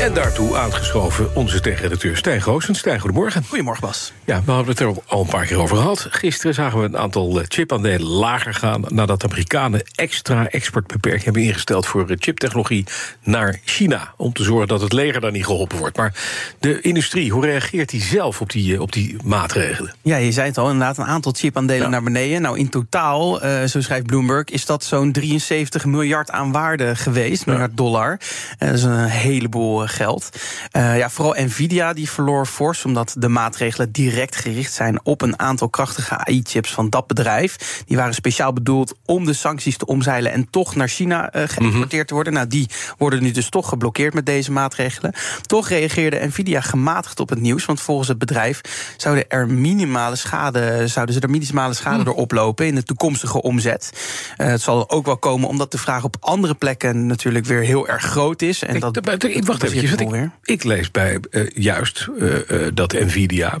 En 0.00 0.14
daartoe 0.14 0.56
aangeschoven 0.56 1.34
onze 1.34 1.60
tech-redacteur 1.60 2.16
Stijn 2.16 2.42
Goosens. 2.42 2.78
Stijn, 2.78 3.00
goedemorgen. 3.00 3.44
Goedemorgen, 3.48 3.82
Bas. 3.86 4.12
Ja, 4.24 4.42
we 4.44 4.50
hadden 4.50 4.68
het 4.70 4.80
er 4.80 4.92
al 5.06 5.20
een 5.20 5.26
paar 5.26 5.46
keer 5.46 5.58
over 5.58 5.76
gehad. 5.76 6.06
Gisteren 6.10 6.54
zagen 6.54 6.78
we 6.80 6.84
een 6.84 6.98
aantal 6.98 7.40
eh, 7.40 7.44
chipaandelen 7.48 8.02
lager 8.06 8.54
gaan... 8.54 8.84
nadat 8.88 9.20
de 9.20 9.26
Amerikanen 9.26 9.82
extra 9.94 10.48
exportbeperking 10.48 11.24
hebben 11.24 11.42
ingesteld... 11.42 11.86
voor 11.86 12.08
eh, 12.10 12.16
chiptechnologie 12.18 12.84
naar 13.22 13.60
China. 13.64 14.14
Om 14.16 14.32
te 14.32 14.42
zorgen 14.42 14.68
dat 14.68 14.80
het 14.80 14.92
leger 14.92 15.20
daar 15.20 15.30
niet 15.32 15.44
geholpen 15.44 15.78
wordt. 15.78 15.96
Maar 15.96 16.14
de 16.60 16.80
industrie, 16.80 17.30
hoe 17.32 17.44
reageert 17.46 17.88
die 17.90 18.02
zelf 18.02 18.40
op 18.40 18.50
die, 18.50 18.74
eh, 18.74 18.80
op 18.80 18.92
die 18.92 19.16
maatregelen? 19.24 19.94
Ja, 20.02 20.16
je 20.16 20.32
zei 20.32 20.46
het 20.48 20.58
al, 20.58 20.70
inderdaad, 20.70 20.98
een 20.98 21.04
aantal 21.04 21.32
chipaandelen 21.36 21.82
Ja. 21.82 21.88
naar 21.88 22.02
beneden. 22.02 22.42
Nou, 22.42 22.58
in 22.58 22.68
totaal, 22.68 23.44
uh, 23.44 23.64
zo 23.64 23.80
schrijft 23.80 24.06
Bloomberg, 24.06 24.44
is 24.48 24.66
dat 24.66 24.84
zo'n 24.84 25.12
73 25.12 25.84
miljard 25.84 26.30
aan 26.30 26.52
waarde 26.52 26.96
geweest. 26.96 27.46
Miljard 27.46 27.76
dollar. 27.76 28.10
Uh, 28.58 28.68
dat 28.68 28.78
is 28.78 28.82
een 28.82 29.04
heleboel 29.04 29.83
uh, 29.84 29.90
geld. 29.90 30.28
Uh, 30.76 30.98
ja, 30.98 31.10
vooral 31.10 31.34
Nvidia 31.44 31.92
die 31.92 32.10
verloor 32.10 32.46
fors, 32.46 32.84
omdat 32.84 33.14
de 33.18 33.28
maatregelen 33.28 33.92
direct 33.92 34.36
gericht 34.36 34.72
zijn 34.72 35.00
op 35.02 35.22
een 35.22 35.38
aantal 35.38 35.68
krachtige 35.68 36.16
AI-chips 36.16 36.72
van 36.72 36.90
dat 36.90 37.06
bedrijf. 37.06 37.82
Die 37.86 37.96
waren 37.96 38.14
speciaal 38.14 38.52
bedoeld 38.52 38.94
om 39.04 39.24
de 39.24 39.32
sancties 39.32 39.76
te 39.76 39.86
omzeilen 39.86 40.32
en 40.32 40.50
toch 40.50 40.74
naar 40.74 40.88
China 40.88 41.22
uh, 41.22 41.30
geëxporteerd 41.30 41.72
mm 41.74 41.90
-hmm. 41.90 42.04
te 42.06 42.14
worden. 42.14 42.32
Nou, 42.32 42.46
die 42.46 42.68
worden 42.98 43.22
nu 43.22 43.30
dus 43.30 43.48
toch 43.48 43.68
geblokkeerd 43.68 44.14
met 44.14 44.26
deze 44.26 44.52
maatregelen. 44.52 45.14
Toch 45.46 45.68
reageerde 45.68 46.26
Nvidia 46.26 46.60
gematigd 46.60 47.20
op 47.20 47.28
het 47.28 47.40
nieuws, 47.40 47.64
want 47.64 47.80
volgens 47.80 48.08
het 48.08 48.18
bedrijf 48.18 48.60
zouden 48.96 49.28
er 49.28 49.48
minimale 49.48 50.16
schade, 50.16 50.88
zouden 50.88 51.14
ze 51.14 51.20
er 51.20 51.30
minimale 51.30 51.74
schade 51.74 51.98
mm. 51.98 52.04
door 52.04 52.14
oplopen 52.14 52.66
in 52.66 52.74
de 52.74 52.82
toekomstige 52.82 53.42
omzet. 53.42 53.92
Uh, 54.38 54.46
het 54.46 54.60
zal 54.60 54.90
ook 54.90 55.06
wel 55.06 55.16
komen 55.16 55.48
omdat 55.48 55.70
de 55.72 55.78
vraag 55.78 56.04
op 56.04 56.16
andere 56.20 56.54
plekken 56.54 57.06
natuurlijk 57.06 57.44
weer 57.44 57.60
heel 57.60 57.88
erg 57.88 58.02
groot 58.02 58.42
is. 58.42 58.62
En 58.62 58.74
ik, 58.74 58.80
dat, 58.80 59.24
ik, 59.24 59.44
wacht 59.44 59.62
even, 59.62 59.73
ik, 59.74 60.30
ik, 60.42 60.64
lees 60.64 60.90
bij 60.90 61.18
uh, 61.30 61.50
juist 61.54 62.08
uh, 62.18 62.68
dat 62.74 62.92
Nvidia 62.92 63.56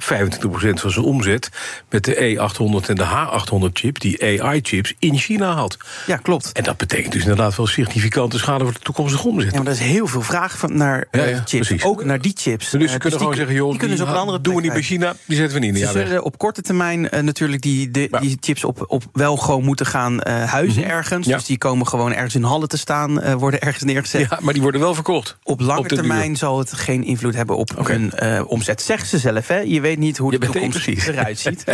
van 0.74 0.90
zijn 0.90 1.04
omzet 1.04 1.48
met 1.90 2.04
de 2.04 2.14
E800 2.14 2.88
en 2.88 2.94
de 2.94 3.04
H800 3.04 3.72
chip, 3.72 4.00
die 4.00 4.42
AI-chips, 4.42 4.94
in 4.98 5.18
China 5.18 5.52
had. 5.52 5.76
Ja, 6.06 6.16
klopt. 6.16 6.52
En 6.52 6.62
dat 6.62 6.76
betekent 6.76 7.12
dus 7.12 7.22
inderdaad 7.22 7.56
wel 7.56 7.66
significante 7.66 8.38
schade 8.38 8.64
voor 8.64 8.72
de 8.72 8.78
toekomstige 8.78 9.28
omzet. 9.28 9.52
Ja, 9.52 9.58
maar 9.58 9.66
er 9.66 9.72
is 9.72 9.78
heel 9.78 10.06
veel 10.06 10.22
vraag 10.22 10.58
van 10.58 10.76
naar 10.76 11.06
ja, 11.10 11.24
ja, 11.24 11.42
chips, 11.44 11.48
precies. 11.48 11.84
ook 11.84 12.04
naar 12.04 12.20
die 12.20 12.32
chips. 12.36 12.70
Dus 12.70 12.90
ze 12.90 12.98
kunnen 12.98 13.00
dus 13.00 13.18
gewoon 13.18 13.34
zeggen, 13.34 13.54
joh, 13.54 13.70
die, 13.70 13.78
kunnen 13.78 13.96
ze 13.96 14.02
op 14.02 14.08
een 14.08 14.14
andere 14.14 14.40
doen 14.40 14.54
we 14.54 14.60
niet 14.60 14.72
bij 14.72 14.82
China, 14.82 15.14
die 15.24 15.36
zetten 15.36 15.60
we 15.60 15.66
niet 15.66 15.76
in. 15.76 15.86
Ze 15.86 15.92
zullen 15.92 16.22
op 16.24 16.38
korte 16.38 16.62
termijn 16.62 17.08
uh, 17.14 17.20
natuurlijk 17.20 17.62
die, 17.62 17.90
de, 17.90 18.08
ja. 18.10 18.20
die 18.20 18.36
chips 18.40 18.64
op, 18.64 18.84
op 18.86 19.02
wel 19.12 19.36
gewoon 19.36 19.64
moeten 19.64 19.86
gaan 19.86 20.12
uh, 20.12 20.44
huizen 20.44 20.82
mm 20.82 20.88
-hmm. 20.88 20.96
ergens. 20.96 21.26
Dus 21.26 21.44
die 21.44 21.58
komen 21.58 21.86
gewoon 21.86 22.12
ergens 22.12 22.34
in 22.34 22.42
hallen 22.42 22.68
te 22.68 22.78
staan, 22.78 23.24
uh, 23.24 23.32
worden 23.32 23.60
ergens 23.60 23.84
neergezet. 23.84 24.28
Ja, 24.30 24.38
maar 24.40 24.52
die 24.52 24.62
worden 24.62 24.80
wel 24.80 24.94
verkocht. 24.94 25.36
Op 25.42 25.60
lange 25.60 25.80
op 25.80 25.88
termijn 25.88 26.03
duur. 26.08 26.36
zal 26.36 26.58
het 26.58 26.72
geen 26.72 27.04
invloed 27.04 27.34
hebben 27.34 27.56
op 27.56 27.70
okay. 27.78 27.96
hun 27.96 28.12
uh, 28.22 28.50
omzet. 28.50 28.82
Zeggen 28.82 29.08
ze 29.08 29.18
zelf, 29.18 29.48
hè? 29.48 29.58
Je 29.58 29.80
weet 29.80 29.98
niet 29.98 30.16
hoe 30.16 30.30
de 30.30 30.38
toekomst 30.38 30.86
eruit 30.86 31.38
ziet. 31.38 31.64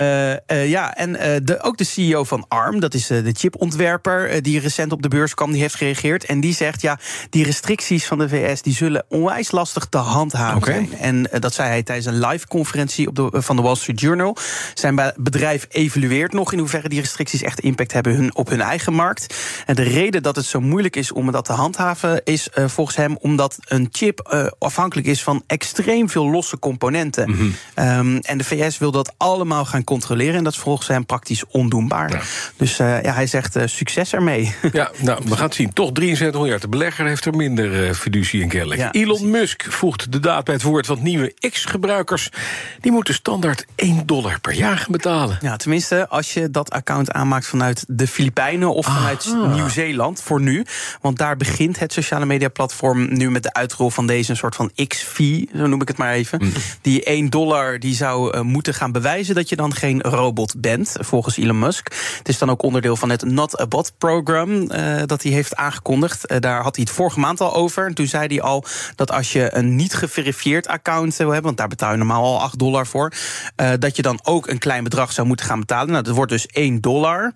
uh, 0.00 0.68
ja, 0.76 0.94
en 0.94 1.12
de, 1.44 1.62
ook 1.62 1.76
de 1.76 1.84
CEO 1.84 2.24
van 2.24 2.44
ARM, 2.48 2.80
dat 2.80 2.94
is 2.94 3.06
de 3.06 3.32
chipontwerper... 3.32 4.42
die 4.42 4.60
recent 4.60 4.92
op 4.92 5.02
de 5.02 5.08
beurs 5.08 5.34
kwam, 5.34 5.52
die 5.52 5.60
heeft 5.60 5.74
gereageerd. 5.74 6.24
En 6.24 6.40
die 6.40 6.54
zegt, 6.54 6.80
ja, 6.80 6.98
die 7.30 7.44
restricties 7.44 8.06
van 8.06 8.18
de 8.18 8.28
VS... 8.28 8.62
die 8.62 8.74
zullen 8.74 9.04
onwijs 9.08 9.50
lastig 9.50 9.86
te 9.86 9.98
handhaven 9.98 10.56
okay. 10.56 10.74
zijn. 10.74 10.98
En 10.98 11.40
dat 11.40 11.54
zei 11.54 11.68
hij 11.68 11.82
tijdens 11.82 12.06
een 12.06 12.26
live-conferentie 12.26 13.08
van 13.30 13.56
de 13.56 13.62
Wall 13.62 13.76
Street 13.76 14.00
Journal. 14.00 14.36
Zijn 14.74 15.12
bedrijf 15.16 15.66
evalueert 15.70 16.32
nog 16.32 16.52
in 16.52 16.58
hoeverre 16.58 16.88
die 16.88 17.00
restricties 17.00 17.42
echt 17.42 17.60
impact 17.60 17.92
hebben 17.92 18.14
hun, 18.14 18.34
op 18.34 18.48
hun 18.48 18.60
eigen 18.60 18.94
markt. 18.94 19.34
En 19.66 19.74
de 19.74 19.82
reden 19.82 20.22
dat 20.22 20.36
het 20.36 20.44
zo 20.44 20.60
moeilijk 20.60 20.96
is 20.96 21.12
om 21.12 21.32
dat 21.32 21.44
te 21.44 21.52
handhaven... 21.52 22.20
is 22.24 22.48
volgens 22.54 22.96
hem 22.96 23.16
omdat 23.20 23.58
een 23.64 23.77
chip 23.92 24.30
uh, 24.32 24.46
afhankelijk 24.58 25.06
is 25.06 25.22
van 25.22 25.42
extreem 25.46 26.08
veel 26.08 26.30
losse 26.30 26.58
componenten. 26.58 27.30
Mm 27.30 27.36
-hmm. 27.36 27.54
um, 27.86 28.18
en 28.18 28.38
de 28.38 28.44
VS 28.44 28.78
wil 28.78 28.90
dat 28.90 29.14
allemaal 29.16 29.64
gaan 29.64 29.84
controleren. 29.84 30.34
En 30.34 30.44
dat 30.44 30.52
is 30.52 30.58
volgens 30.58 30.88
hem 30.88 31.06
praktisch 31.06 31.44
ondoenbaar. 31.46 32.10
Ja. 32.10 32.20
Dus 32.56 32.78
uh, 32.78 33.02
ja, 33.02 33.12
hij 33.12 33.26
zegt 33.26 33.56
succes 33.64 34.12
ermee. 34.12 34.54
Ja, 34.72 34.90
nou, 35.02 35.22
we 35.24 35.36
gaan 35.36 35.44
het 35.44 35.54
zien. 35.54 35.72
Toch 35.72 35.92
73 35.92 36.40
miljard. 36.40 36.62
De 36.62 36.68
belegger 36.68 37.06
heeft 37.06 37.24
er 37.24 37.36
minder 37.36 37.94
fiducie 37.94 38.42
in 38.42 38.48
kennelijk. 38.48 38.80
Ja. 38.80 38.92
Elon 38.92 39.30
Musk 39.30 39.66
voegt 39.72 40.12
de 40.12 40.20
daad 40.20 40.44
bij 40.44 40.54
het 40.54 40.62
woord. 40.62 40.86
Want 40.86 41.02
nieuwe 41.02 41.34
X-gebruikers... 41.50 42.30
die 42.80 42.92
moeten 42.92 43.14
standaard 43.14 43.64
1 43.74 44.06
dollar 44.06 44.40
per 44.40 44.52
jaar 44.52 44.76
gaan 44.76 44.92
betalen. 44.92 45.38
Ja, 45.40 45.56
tenminste, 45.56 46.08
als 46.08 46.34
je 46.34 46.50
dat 46.50 46.70
account 46.70 47.12
aanmaakt 47.12 47.46
vanuit 47.46 47.84
de 47.88 48.06
Filipijnen... 48.06 48.74
of 48.74 48.86
vanuit. 48.86 49.34
Nieuw-Zeeland, 49.52 50.22
voor 50.22 50.40
nu. 50.40 50.64
Want 51.00 51.18
daar 51.18 51.36
begint 51.36 51.78
het 51.78 51.92
sociale 51.92 52.26
media 52.26 52.48
platform 52.48 53.16
nu 53.16 53.30
met 53.30 53.42
de 53.42 53.52
uitrol 53.68 53.90
van 53.90 54.06
deze 54.06 54.30
een 54.30 54.36
soort 54.36 54.54
van 54.54 54.70
X-fee, 54.86 55.48
zo 55.56 55.66
noem 55.66 55.80
ik 55.80 55.88
het 55.88 55.96
maar 55.96 56.12
even. 56.12 56.38
Mm. 56.42 56.52
Die 56.80 57.04
1 57.04 57.30
dollar 57.30 57.78
die 57.78 57.94
zou 57.94 58.36
uh, 58.36 58.40
moeten 58.40 58.74
gaan 58.74 58.92
bewijzen 58.92 59.34
dat 59.34 59.48
je 59.48 59.56
dan 59.56 59.74
geen 59.74 60.00
robot 60.00 60.60
bent, 60.60 60.96
volgens 61.00 61.36
Elon 61.36 61.58
Musk. 61.58 61.92
Het 62.18 62.28
is 62.28 62.38
dan 62.38 62.50
ook 62.50 62.62
onderdeel 62.62 62.96
van 62.96 63.10
het 63.10 63.24
Not 63.24 63.60
a 63.60 63.66
Bot 63.66 63.92
program 63.98 64.50
uh, 64.50 65.02
dat 65.06 65.22
hij 65.22 65.32
heeft 65.32 65.56
aangekondigd. 65.56 66.32
Uh, 66.32 66.38
daar 66.38 66.62
had 66.62 66.76
hij 66.76 66.84
het 66.88 66.94
vorige 66.94 67.18
maand 67.18 67.40
al 67.40 67.54
over. 67.54 67.86
En 67.86 67.94
toen 67.94 68.06
zei 68.06 68.26
hij 68.26 68.40
al 68.40 68.64
dat 68.94 69.10
als 69.10 69.32
je 69.32 69.56
een 69.56 69.76
niet 69.76 69.94
geverifieerd 69.94 70.66
account 70.66 71.16
wil 71.16 71.26
hebben, 71.26 71.44
want 71.44 71.56
daar 71.56 71.68
betaal 71.68 71.90
je 71.90 71.96
normaal 71.96 72.24
al 72.24 72.40
8 72.40 72.58
dollar 72.58 72.86
voor, 72.86 73.12
dat 73.78 73.96
je 73.96 74.02
dan 74.02 74.20
ook 74.22 74.48
een 74.48 74.58
klein 74.58 74.84
bedrag 74.84 75.12
zou 75.12 75.26
moeten 75.26 75.46
gaan 75.46 75.60
betalen. 75.60 75.90
Nou, 75.90 76.02
dat 76.02 76.14
wordt 76.14 76.32
dus 76.32 76.46
1 76.46 76.80
dollar. 76.80 77.32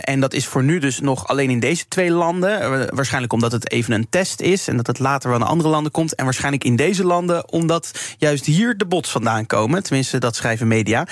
en 0.00 0.20
dat 0.20 0.32
is 0.32 0.46
voor 0.46 0.64
nu 0.64 0.78
dus 0.78 1.00
nog 1.00 1.26
alleen 1.26 1.50
in 1.50 1.60
deze 1.60 1.88
twee 1.88 2.10
landen. 2.10 2.94
waarschijnlijk 2.94 3.32
omdat 3.32 3.52
het 3.52 3.70
even 3.70 3.92
een 3.92 4.08
test 4.10 4.40
is 4.40 4.68
en 4.68 4.76
dat 4.76 4.86
het 4.86 4.98
later 4.98 5.30
wel 5.30 5.37
naar 5.38 5.48
andere 5.48 5.68
landen 5.68 5.92
komt. 5.92 6.14
En 6.14 6.24
waarschijnlijk 6.24 6.64
in 6.64 6.76
deze 6.76 7.04
landen 7.04 7.52
omdat 7.52 7.90
juist 8.18 8.44
hier 8.44 8.76
de 8.76 8.86
bots 8.86 9.10
vandaan 9.10 9.46
komen. 9.46 9.82
Tenminste, 9.82 10.18
dat 10.18 10.36
schrijven 10.36 10.68
media. 10.68 11.06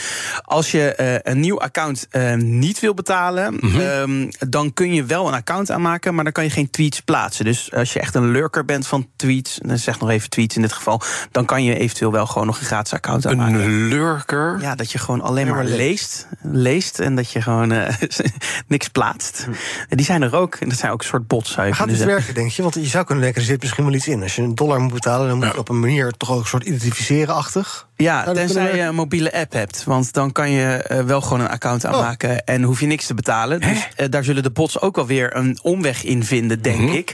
Als 0.44 0.70
je 0.70 0.96
uh, 1.00 1.32
een 1.32 1.40
nieuw 1.40 1.60
account 1.60 2.06
uh, 2.10 2.34
niet 2.34 2.80
wil 2.80 2.94
betalen, 2.94 3.52
mm 3.52 3.70
-hmm. 3.70 3.80
um, 3.80 4.30
dan 4.48 4.72
kun 4.72 4.94
je 4.94 5.04
wel 5.04 5.28
een 5.28 5.34
account 5.34 5.70
aanmaken, 5.70 6.14
maar 6.14 6.24
dan 6.24 6.32
kan 6.32 6.44
je 6.44 6.50
geen 6.50 6.70
tweets 6.70 7.00
plaatsen. 7.00 7.44
Dus 7.44 7.72
als 7.72 7.92
je 7.92 8.00
echt 8.00 8.14
een 8.14 8.30
lurker 8.30 8.64
bent 8.64 8.86
van 8.86 9.08
tweets, 9.16 9.58
dan 9.62 9.78
zeg 9.78 10.00
nog 10.00 10.10
even 10.10 10.30
tweets 10.30 10.56
in 10.56 10.62
dit 10.62 10.72
geval, 10.72 11.00
dan 11.30 11.44
kan 11.44 11.64
je 11.64 11.78
eventueel 11.78 12.12
wel 12.12 12.26
gewoon 12.26 12.46
nog 12.46 12.60
een 12.60 12.66
gratis 12.66 12.92
account 12.92 13.26
aanmaken. 13.26 13.60
Een 13.60 13.88
lurker? 13.88 14.58
Ja, 14.60 14.74
dat 14.74 14.92
je 14.92 14.98
gewoon 14.98 15.20
alleen 15.20 15.48
maar 15.48 15.64
leest, 15.64 16.26
leest 16.42 16.98
en 16.98 17.16
dat 17.16 17.30
je 17.30 17.42
gewoon 17.42 17.72
uh, 17.72 17.88
niks 18.66 18.88
plaatst. 18.88 19.44
Hm. 19.44 19.96
Die 19.96 20.04
zijn 20.04 20.22
er 20.22 20.34
ook. 20.34 20.54
En 20.54 20.68
dat 20.68 20.78
zijn 20.78 20.92
ook 20.92 21.00
een 21.00 21.06
soort 21.06 21.26
bots. 21.26 21.54
Gaat 21.54 21.90
het 21.90 22.04
werken, 22.04 22.34
denk 22.34 22.50
je? 22.50 22.62
Want 22.62 22.74
je 22.74 22.86
zou 22.86 23.04
kunnen 23.04 23.24
denken, 23.24 23.40
er 23.40 23.46
zit 23.46 23.60
misschien 23.60 23.84
wel 23.84 23.94
iets 23.94 24.08
in. 24.08 24.15
Als 24.22 24.36
je 24.36 24.42
een 24.42 24.54
dollar 24.54 24.80
moet 24.80 24.92
betalen, 24.92 25.28
dan 25.28 25.36
moet 25.36 25.46
je 25.46 25.52
ja. 25.52 25.58
op 25.58 25.68
een 25.68 25.80
manier 25.80 26.12
toch 26.12 26.30
ook 26.30 26.40
een 26.40 26.46
soort 26.46 26.64
identificeren-achtig. 26.64 27.88
Ja, 27.96 28.24
nou, 28.24 28.36
tenzij 28.36 28.76
je 28.76 28.82
een 28.82 28.94
mobiele 28.94 29.32
app 29.32 29.52
hebt. 29.52 29.84
Want 29.84 30.12
dan 30.12 30.32
kan 30.32 30.50
je 30.50 30.84
uh, 30.92 31.00
wel 31.00 31.20
gewoon 31.20 31.40
een 31.40 31.48
account 31.48 31.84
aanmaken 31.84 32.30
oh. 32.30 32.36
en 32.44 32.62
hoef 32.62 32.80
je 32.80 32.86
niks 32.86 33.06
te 33.06 33.14
betalen. 33.14 33.62
Hè? 33.62 33.72
Dus 33.72 33.88
uh, 33.96 34.06
daar 34.10 34.24
zullen 34.24 34.42
de 34.42 34.50
bots 34.50 34.80
ook 34.80 34.96
wel 34.96 35.06
weer 35.06 35.36
een 35.36 35.58
omweg 35.62 36.04
in 36.04 36.24
vinden, 36.24 36.62
denk 36.62 36.78
mm 36.78 36.86
-hmm. 36.86 36.96
ik. 36.96 37.12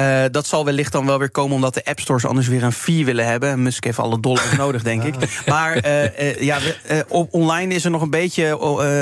Uh, 0.00 0.22
dat 0.30 0.46
zal 0.46 0.64
wellicht 0.64 0.92
dan 0.92 1.06
wel 1.06 1.18
weer 1.18 1.30
komen 1.30 1.54
omdat 1.54 1.74
de 1.74 1.84
app 1.84 2.00
stores 2.00 2.26
anders 2.26 2.48
weer 2.48 2.62
een 2.62 2.72
fee 2.72 3.04
willen 3.04 3.26
hebben. 3.26 3.62
Musk 3.62 3.84
heeft 3.84 3.98
alle 3.98 4.20
dollars 4.20 4.56
nodig, 4.56 4.82
denk 4.82 5.02
ik. 5.02 5.14
Maar 5.46 5.90
ja, 6.42 6.58
online 7.08 7.74
is 7.74 7.84
er 7.84 7.90
nog 7.90 8.02
een 8.02 8.10
beetje 8.10 8.60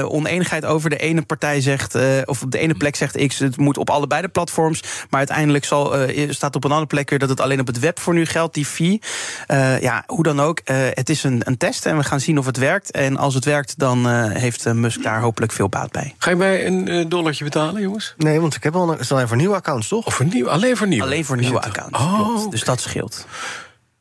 oneenigheid 0.08 0.64
over. 0.64 0.90
De 0.90 0.96
ene 0.96 1.22
partij 1.22 1.60
zegt, 1.60 1.98
of 2.24 2.42
op 2.42 2.50
de 2.50 2.58
ene 2.58 2.74
plek 2.74 2.96
zegt 2.96 3.26
X, 3.26 3.38
het 3.38 3.56
moet 3.56 3.78
op 3.78 3.90
allebei 3.90 4.22
de 4.22 4.28
platforms. 4.28 4.82
Maar 5.10 5.18
uiteindelijk 5.18 5.64
zal, 5.64 5.94
staat 6.28 6.56
op 6.56 6.64
een 6.64 6.70
andere 6.70 6.88
plek 6.88 7.10
weer 7.10 7.18
dat 7.18 7.28
het 7.28 7.40
alleen 7.40 7.60
op 7.60 7.66
het 7.66 7.78
web 7.78 8.00
voor 8.00 8.14
nu 8.14 8.26
geldt, 8.26 8.54
die 8.54 8.66
fee. 8.66 9.00
ja, 9.80 10.04
hoe 10.06 10.22
dan 10.22 10.40
ook, 10.40 10.60
het 10.94 11.08
is 11.08 11.19
een, 11.24 11.42
een, 11.44 11.56
test 11.56 11.86
en 11.86 11.96
we 11.96 12.02
gaan 12.02 12.20
zien 12.20 12.38
of 12.38 12.46
het 12.46 12.56
werkt. 12.56 12.90
En 12.90 13.16
als 13.16 13.34
het 13.34 13.44
werkt, 13.44 13.78
dan 13.78 14.06
uh, 14.06 14.24
heeft 14.30 14.66
uh, 14.66 14.72
Musk 14.72 15.02
daar 15.02 15.20
hopelijk 15.20 15.52
veel 15.52 15.68
baat 15.68 15.92
bij. 15.92 16.14
Ga 16.18 16.30
je 16.30 16.36
mij 16.36 16.66
een 16.66 16.88
uh, 16.88 17.04
dollartje 17.08 17.44
betalen, 17.44 17.82
jongens? 17.82 18.14
Nee, 18.16 18.40
want 18.40 18.54
ik 18.54 18.62
heb 18.62 18.74
al 18.74 18.82
een, 18.82 18.90
het 18.90 19.00
is 19.00 19.12
alleen 19.12 19.28
voor 19.28 19.36
nieuwe 19.36 19.54
accounts, 19.54 19.88
toch? 19.88 20.06
Of 20.06 20.14
voor 20.14 20.26
nieuw, 20.26 20.48
alleen 20.48 20.76
voor 20.76 20.86
nieuwe? 20.86 21.04
Alleen 21.04 21.24
voor 21.24 21.36
nieuwe 21.36 21.60
accounts, 21.60 21.98
oh, 21.98 22.30
okay. 22.36 22.50
Dus 22.50 22.64
dat 22.64 22.80
scheelt. 22.80 23.26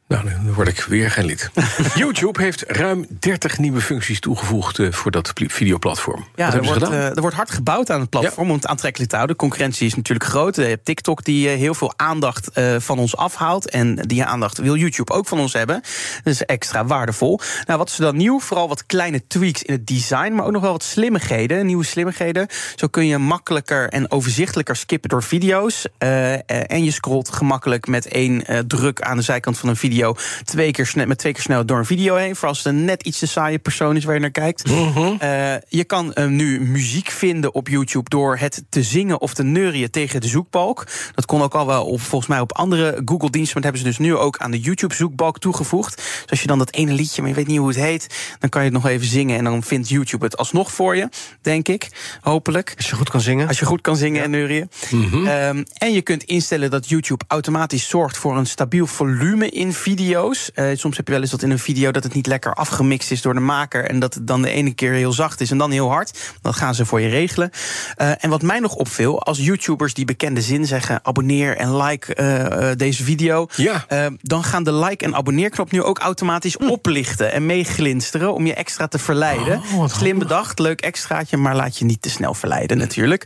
Nou, 0.09 0.23
dan 0.23 0.53
word 0.53 0.67
ik 0.67 0.81
weer 0.81 1.11
geen 1.11 1.25
lid. 1.25 1.51
YouTube 1.95 2.41
heeft 2.41 2.63
ruim 2.67 3.06
30 3.19 3.57
nieuwe 3.57 3.81
functies 3.81 4.19
toegevoegd 4.19 4.77
uh, 4.77 4.91
voor 4.91 5.11
dat 5.11 5.33
videoplatform. 5.35 6.19
Ja, 6.19 6.25
Wat 6.25 6.38
er 6.38 6.44
hebben 6.45 6.63
ze 6.63 6.69
wordt, 6.69 6.85
gedaan? 6.85 7.09
uh, 7.09 7.15
er 7.15 7.21
wordt 7.21 7.35
hard 7.35 7.51
gebouwd 7.51 7.89
aan 7.89 8.00
het 8.00 8.09
platform 8.09 8.45
ja. 8.45 8.51
om 8.51 8.57
het 8.57 8.67
aantrekkelijk 8.67 9.09
te 9.09 9.15
houden. 9.15 9.38
Concurrentie 9.38 9.88
is 9.88 9.95
natuurlijk 9.95 10.29
groot. 10.29 10.56
Je 10.56 10.61
hebt 10.61 10.85
TikTok 10.85 11.23
die 11.23 11.51
uh, 11.51 11.57
heel 11.57 11.73
veel 11.73 11.94
aandacht 11.95 12.50
van 12.77 13.00
ons 13.00 13.15
afhaalt. 13.15 13.69
En 13.69 13.95
die 13.95 14.23
aandacht 14.23 14.57
wil 14.57 14.75
YouTube 14.75 15.13
ook 15.13 15.27
van 15.27 15.39
ons 15.39 15.53
hebben. 15.53 15.81
Dat 16.23 16.33
is 16.33 16.45
extra 16.45 16.85
waardevol. 16.85 17.39
Nou, 17.65 17.79
wat 17.79 17.89
is 17.89 17.95
er 17.97 18.03
dan 18.03 18.17
nieuw? 18.17 18.39
Vooral 18.39 18.67
wat 18.67 18.85
kleine 18.85 19.27
tweaks 19.27 19.63
in 19.63 19.73
het 19.73 19.88
design, 19.88 20.33
maar 20.33 20.45
ook 20.45 20.51
nog 20.51 20.61
wel 20.61 20.71
wat 20.71 20.83
slimmigheden. 20.83 21.65
Nieuwe 21.65 21.85
slimmigheden. 21.85 22.47
Zo 22.75 22.88
kun 22.88 23.07
je 23.07 23.17
makkelijker 23.17 23.89
en 23.89 24.11
overzichtelijker 24.11 24.75
skippen 24.75 25.09
door 25.09 25.23
video's. 25.23 25.85
en 25.97 26.83
je 26.83 26.91
scrolt 26.91 27.29
gemakkelijk 27.29 27.88
met 27.88 28.07
één 28.07 28.44
druk 28.67 29.01
aan 29.01 29.17
de 29.17 29.23
zijkant 29.23 29.57
van 29.57 29.69
een 29.69 29.75
video 29.75 29.97
twee 30.44 30.72
keer 30.72 30.86
snel, 30.86 31.06
met 31.06 31.18
twee 31.18 31.34
keer 31.34 31.42
snel 31.42 31.66
door 31.66 31.78
een 31.78 31.86
video 31.86 32.16
heen. 32.16 32.36
Voor 32.36 32.48
als 32.48 32.57
het 32.57 32.68
een 32.68 32.86
net 32.86 33.04
iets 33.04 33.19
te 33.19 33.28
saaie 33.28 33.60
persoon 33.60 33.96
is 33.96 34.04
waar 34.04 34.13
je 34.13 34.19
naar 34.19 34.31
kijkt. 34.31 34.68
Mhm. 34.68 35.13
Uh, 35.24 35.54
je 35.68 35.84
kan 35.84 36.12
uh, 36.16 36.25
nu 36.25 36.62
muziek 36.62 37.10
vinden 37.10 37.54
op 37.54 37.68
YouTube 37.68 38.10
door 38.10 38.38
het 38.38 38.63
te 38.69 38.84
zingen 38.84 39.22
of 39.22 39.34
te 39.34 39.44
neurien 39.44 39.92
tegen 39.92 40.22
de 40.22 40.28
zoekbalk. 40.28 40.88
Dat 41.16 41.25
kon 41.25 41.42
ook 41.42 41.54
al 41.54 41.66
wel 41.66 41.86
op, 41.86 42.01
volgens 42.01 42.30
mij 42.30 42.40
op 42.40 42.51
andere 42.51 43.01
Google-diensten. 43.06 43.62
Maar 43.62 43.63
dat 43.63 43.63
hebben 43.63 43.81
ze 43.81 43.88
dus 43.88 44.07
nu 44.07 44.16
ook 44.16 44.38
aan 44.38 44.51
de 44.51 44.60
YouTube-zoekbalk 44.60 45.40
toegevoegd. 45.40 45.96
Dus 45.96 46.30
als 46.30 46.42
je 46.42 46.48
dan 46.48 46.57
dat 46.57 46.74
ene 46.74 46.94
liedje, 46.94 47.22
maar 47.22 47.30
je 47.30 47.36
weet 47.36 47.48
niet 47.48 47.57
hoe 47.57 47.68
het 47.68 47.78
heet, 47.78 48.36
dan 48.40 48.50
kan 48.50 48.63
je 48.63 48.69
het 48.69 48.81
nog 48.81 48.92
even 48.92 49.07
zingen. 49.07 49.38
En 49.38 49.44
dan 49.44 49.63
vindt 49.63 49.90
YouTube 49.90 50.25
het 50.25 50.38
alsnog 50.38 50.72
voor 50.72 50.95
je, 50.95 51.10
denk 51.42 51.68
ik. 51.68 52.18
Hopelijk. 52.22 52.74
Als 52.78 52.90
je 52.90 52.95
goed 52.95 53.10
kan 53.10 53.22
zingen. 53.22 53.48
Als 53.48 53.60
je 53.60 53.66
goed 53.66 53.81
kan 53.81 53.95
zingen 53.95 54.18
ja. 54.18 54.24
en 54.24 54.31
neurien. 54.31 54.69
Mhm. 54.90 55.28
Um, 55.28 55.63
en 55.74 55.94
je 55.94 56.02
kunt 56.02 56.24
instellen 56.24 56.69
dat 56.69 56.90
YouTube 56.90 57.24
automatisch 57.28 57.88
zorgt 57.88 58.18
voor 58.18 58.38
een 58.38 58.48
stabiel 58.48 58.88
volume 58.88 59.50
in 59.50 59.74
video's. 59.89 60.51
Uh, 60.56 60.65
soms 60.74 60.97
heb 60.97 61.06
je 61.06 61.13
wel 61.13 61.21
eens 61.21 61.31
dat 61.31 61.41
in 61.41 61.51
een 61.51 61.59
video 61.59 61.91
dat 61.91 62.03
het 62.03 62.13
niet 62.13 62.27
lekker 62.27 62.53
afgemixt 62.53 63.12
is 63.12 63.21
door 63.21 63.33
de 63.33 63.39
maker. 63.39 63.86
En 63.86 64.00
dat 64.00 64.13
het 64.13 64.27
dan 64.27 64.41
de 64.41 64.50
ene 64.50 64.74
keer 64.74 64.91
heel 64.91 65.12
zacht 65.12 65.41
is 65.41 65.51
en 65.51 65.57
dan 65.57 65.71
heel 65.71 65.89
hard. 65.89 66.19
Dat 66.41 66.56
gaan 66.56 66.75
ze 66.75 66.86
voor 66.86 67.01
je 67.01 67.07
regelen. 67.07 67.50
Uh, 67.97 68.24
en 68.24 68.30
wat 68.30 68.41
mij 68.41 68.59
nog 68.59 68.75
opviel, 68.75 69.24
als 69.24 69.38
YouTubers 69.38 69.94
die 69.94 70.06
bekende 70.06 70.41
zin 70.41 70.65
zeggen: 70.65 71.00
abonneer 71.03 71.57
en 71.57 71.77
like 71.77 72.15
uh, 72.15 72.71
deze 72.75 73.03
video. 73.03 73.47
Ja. 73.56 73.86
dan 74.21 74.44
gaan 74.44 74.63
de 74.63 74.74
like- 74.74 75.06
en 75.06 75.15
abonneerknop 75.15 75.71
nu 75.71 75.83
ook 75.83 76.00
automatisch 76.00 76.56
hm. 76.56 76.69
oplichten 76.69 77.31
en 77.31 77.45
meeglinsteren 77.45 78.33
om 78.33 78.45
je 78.45 78.53
extra 78.53 78.88
te 78.88 79.00
verleiden. 79.00 79.62
Oh, 79.75 79.88
Slim 79.88 80.19
bedacht, 80.19 80.59
leuk 80.59 80.81
extraatje, 80.81 81.38
maar 81.38 81.56
laat 81.56 81.77
je 81.77 81.85
niet 81.85 82.01
te 82.01 82.09
snel 82.09 82.33
verleiden 82.33 82.77
natuurlijk. 82.77 83.25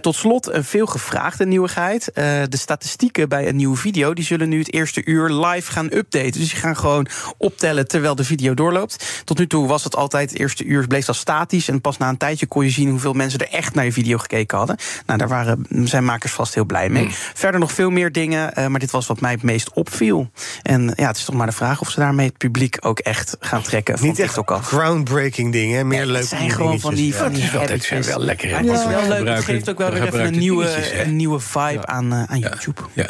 tot 0.00 0.14
slot 0.14 0.52
een 0.52 0.64
veel 0.64 0.86
gevraagde 0.86 1.46
nieuwigheid. 1.46 2.10
de 2.14 2.46
statistieken 2.50 3.28
bij 3.28 3.48
een 3.48 3.56
nieuwe 3.56 3.76
video 3.76 4.14
die 4.14 4.24
zullen 4.24 4.48
nu 4.48 4.58
het 4.58 4.72
eerste 4.72 5.04
uur 5.04 5.30
live 5.30 5.72
gaan 5.72 5.81
updaten. 5.92 6.40
Dus 6.40 6.50
die 6.50 6.60
gaan 6.60 6.76
gewoon 6.76 7.06
optellen 7.38 7.88
terwijl 7.88 8.14
de 8.14 8.24
video 8.24 8.54
doorloopt. 8.54 9.22
Tot 9.24 9.38
nu 9.38 9.46
toe 9.46 9.66
was 9.66 9.84
het 9.84 9.96
altijd, 9.96 10.30
het 10.30 10.38
eerste 10.38 10.64
uur 10.64 10.86
bleef 10.86 11.04
dat 11.04 11.16
statisch. 11.16 11.68
En 11.68 11.80
pas 11.80 11.98
na 11.98 12.08
een 12.08 12.16
tijdje 12.16 12.46
kon 12.46 12.64
je 12.64 12.70
zien 12.70 12.90
hoeveel 12.90 13.12
mensen 13.12 13.38
er 13.40 13.48
echt 13.48 13.74
naar 13.74 13.84
je 13.84 13.92
video 13.92 14.18
gekeken 14.18 14.58
hadden. 14.58 14.76
Nou, 15.06 15.18
daar 15.18 15.28
waren 15.28 15.66
zijn 15.84 16.04
makers 16.04 16.32
vast 16.32 16.54
heel 16.54 16.64
blij 16.64 16.88
mee. 16.88 17.02
Hmm. 17.02 17.12
Verder 17.34 17.60
nog 17.60 17.72
veel 17.72 17.90
meer 17.90 18.12
dingen, 18.12 18.52
uh, 18.58 18.66
maar 18.66 18.80
dit 18.80 18.90
was 18.90 19.06
wat 19.06 19.20
mij 19.20 19.32
het 19.32 19.42
meest 19.42 19.72
opviel. 19.72 20.30
En 20.62 20.92
ja, 20.96 21.06
het 21.06 21.16
is 21.16 21.24
toch 21.24 21.34
maar 21.34 21.46
de 21.46 21.52
vraag 21.52 21.80
of 21.80 21.90
ze 21.90 22.00
daarmee 22.00 22.26
het 22.26 22.38
publiek 22.38 22.76
ook 22.80 22.98
echt 22.98 23.36
gaan 23.40 23.62
trekken. 23.62 23.98
Van 23.98 24.08
Niet 24.08 24.18
echt 24.18 24.34
TikTok 24.34 24.50
af. 24.50 24.66
groundbreaking 24.66 25.52
dingen, 25.52 25.86
meer 25.86 25.98
Ja, 25.98 26.04
leuke 26.04 26.18
het 26.18 26.28
zijn 26.28 26.50
gewoon 26.50 26.80
van 26.80 26.94
die, 26.94 27.14
van 27.14 27.32
die 27.32 27.42
Ja, 27.52 27.66
dat 27.66 27.82
zijn 27.82 28.02
wel 28.02 28.20
lekker. 28.20 28.48
Ja, 28.48 28.56
het 28.56 28.66
is 28.66 28.86
wel 28.86 29.08
leuk. 29.08 29.28
Het 29.28 29.44
geeft 29.44 29.70
ook 29.70 29.78
wel 29.78 29.90
weer 29.90 30.06
even 30.06 30.24
een 30.24 30.38
nieuwe, 30.38 31.00
een 31.02 31.16
nieuwe 31.16 31.40
vibe 31.40 31.86
aan, 31.86 32.12
uh, 32.12 32.22
aan 32.22 32.38
YouTube. 32.38 32.80
Ja. 32.92 33.06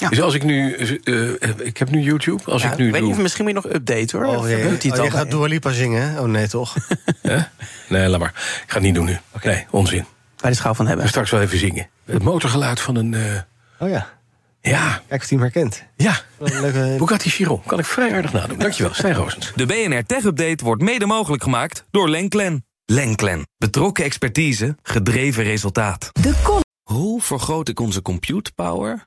Ja. 0.00 0.08
Dus 0.08 0.20
als 0.20 0.34
ik 0.34 0.42
nu, 0.44 0.76
uh, 1.04 1.32
ik 1.58 1.76
heb 1.78 1.90
nu 1.90 2.00
YouTube. 2.00 2.42
Als 2.44 2.62
Ja, 2.62 2.72
ik 2.72 2.78
nu 2.78 2.90
weet 2.90 3.00
doe, 3.00 3.10
niet, 3.10 3.18
misschien 3.18 3.44
moet 3.44 3.54
je 3.54 3.60
nog 3.62 3.72
update 3.74 4.16
hoor. 4.16 4.26
Oh, 4.26 4.48
jee. 4.48 4.68
doet 4.68 4.82
hij 4.82 4.90
het 4.90 5.00
oh, 5.00 5.04
je 5.04 5.10
gaat 5.10 5.30
Dua 5.30 5.46
Lipa 5.46 5.72
zingen, 5.72 6.10
hè? 6.10 6.20
Oh 6.20 6.26
nee, 6.26 6.48
toch? 6.48 6.74
Hè? 7.22 7.38
nee, 7.88 8.08
laat 8.08 8.20
maar. 8.20 8.32
Ik 8.64 8.64
ga 8.66 8.74
het 8.74 8.82
niet 8.82 8.94
doen 8.94 9.04
nu. 9.04 9.18
Nee, 9.42 9.66
onzin. 9.70 10.04
Bij 10.40 10.50
de 10.50 10.56
schaal 10.56 10.74
van 10.74 10.86
hebben. 10.86 11.04
We 11.04 11.10
straks 11.10 11.30
wel 11.30 11.40
even 11.40 11.58
zingen. 11.58 11.88
Het 12.04 12.22
motorgeluid 12.22 12.80
van 12.80 12.96
een, 12.96 13.12
uh, 13.12 13.22
Oh 13.78 13.88
ja, 13.88 14.08
ja, 14.60 15.02
kijk 15.08 15.22
of 15.22 15.28
hij 15.28 15.38
hem 15.38 15.40
herkent. 15.40 15.84
ja. 15.96 16.20
Leuke... 16.38 16.94
Bugatti 16.98 17.30
Chiron. 17.30 17.62
Kan 17.66 17.78
ik 17.78 17.84
vrij 17.84 18.14
aardig 18.14 18.32
nadoen. 18.32 18.58
Dankjewel, 18.58 18.94
Stijn 18.94 19.14
Roosens. 19.14 19.52
De 19.54 19.66
BNR 19.66 20.04
Tech 20.06 20.24
Update 20.24 20.64
wordt 20.64 20.82
mede 20.82 21.06
mogelijk 21.06 21.42
gemaakt 21.42 21.84
door 21.90 22.08
Lenklen. 22.08 22.64
Lenklen. 22.84 23.46
Betrokken 23.58 24.04
expertise, 24.04 24.76
gedreven 24.82 25.44
resultaat. 25.44 26.08
De 26.12 26.60
Hoe 26.82 27.22
vergroot 27.22 27.68
ik 27.68 27.80
onze 27.80 28.02
compute 28.02 28.52
power 28.54 29.06